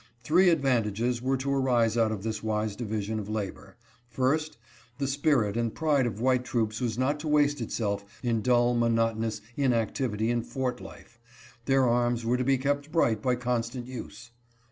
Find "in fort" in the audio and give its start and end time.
10.31-10.81